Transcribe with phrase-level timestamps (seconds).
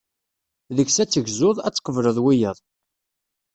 [0.75, 2.57] Deg-s ad tegzuḍ, ad tqebleḍ wiyaḍ.